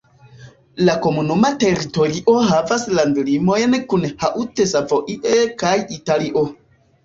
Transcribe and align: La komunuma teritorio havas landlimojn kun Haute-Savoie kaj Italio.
La 0.87 0.95
komunuma 1.03 1.51
teritorio 1.63 2.35
havas 2.49 2.87
landlimojn 3.01 3.77
kun 3.95 4.11
Haute-Savoie 4.27 5.41
kaj 5.65 5.79
Italio. 6.01 6.49